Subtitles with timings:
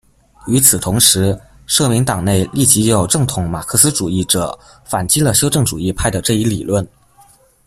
[0.47, 6.83] 与此同时，社民党内立即有正统马克思主义者反击了修正主义派的这一理论。